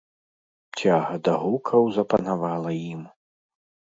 Цяга 0.79 1.17
да 1.27 1.33
гукаў 1.43 1.83
запанавала 1.97 2.71
ім. 2.93 3.01